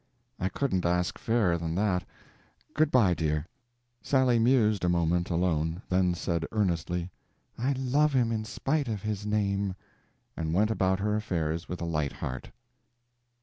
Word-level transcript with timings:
"I 0.39 0.49
couldn't 0.49 0.83
ask 0.83 1.19
fairer 1.19 1.59
than 1.59 1.75
that. 1.75 2.03
Good 2.73 2.89
bye, 2.89 3.13
dear." 3.13 3.45
Sally 4.01 4.39
mused 4.39 4.83
a 4.83 4.89
moment 4.89 5.29
alone, 5.29 5.83
then 5.89 6.15
said 6.15 6.43
earnestly, 6.51 7.11
"I 7.55 7.73
love 7.73 8.13
him 8.13 8.31
in 8.31 8.43
spite 8.43 8.87
of 8.87 9.03
his 9.03 9.27
name!" 9.27 9.75
and 10.35 10.55
went 10.55 10.71
about 10.71 11.01
her 11.01 11.15
affairs 11.15 11.69
with 11.69 11.81
a 11.81 11.85
light 11.85 12.13
heart. 12.13 12.49